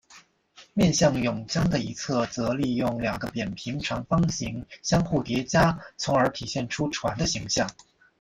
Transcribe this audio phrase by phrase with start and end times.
[0.73, 7.69] 面向甬江的一侧则利用两个扁平长方形相互叠加从而体现出船的形象。